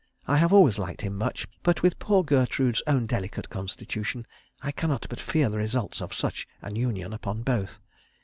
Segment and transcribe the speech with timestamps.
[0.27, 4.25] I have always liked him much; but with poor Gertrude's own delicate constitution
[4.59, 7.79] I cannot but fear the results of such an union upon both.